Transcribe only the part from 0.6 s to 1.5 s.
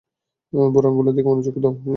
বুড়ো আঙুলে দিকে